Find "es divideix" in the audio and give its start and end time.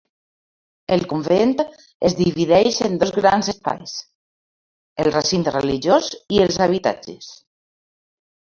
2.09-2.79